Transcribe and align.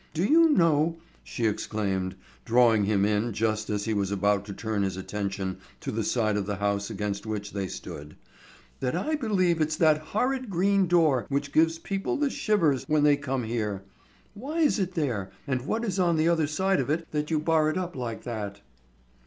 Do 0.15 0.25
you 0.25 0.49
know," 0.49 0.97
she 1.23 1.45
exclaimed, 1.45 2.15
drawing 2.43 2.85
him 2.85 3.05
in 3.05 3.33
just 3.33 3.69
as 3.69 3.85
he 3.85 3.93
was 3.93 4.09
about 4.09 4.45
to 4.45 4.53
turn 4.55 4.81
his 4.81 4.97
attention 4.97 5.59
to 5.79 5.91
the 5.91 6.03
side 6.03 6.37
of 6.37 6.47
the 6.47 6.55
house 6.55 6.89
against 6.89 7.27
which 7.27 7.53
they 7.53 7.67
stood, 7.67 8.15
"that 8.79 8.95
I 8.95 9.13
believe 9.13 9.61
it's 9.61 9.75
that 9.75 9.99
horrid 9.99 10.49
green 10.49 10.87
door 10.87 11.27
which 11.29 11.51
gives 11.51 11.77
people 11.77 12.17
the 12.17 12.31
shivers 12.31 12.83
when 12.87 13.03
they 13.03 13.15
come 13.15 13.43
here. 13.43 13.83
Why 14.33 14.61
is 14.61 14.79
it 14.79 14.95
there 14.95 15.29
and 15.45 15.67
what 15.67 15.85
is 15.85 15.99
on 15.99 16.15
the 16.17 16.27
other 16.29 16.47
side 16.47 16.79
of 16.79 16.89
it 16.89 17.05
that 17.11 17.29
you 17.29 17.39
bar 17.39 17.69
it 17.69 17.77
up 17.77 17.95
like 17.95 18.23
that?" 18.23 18.61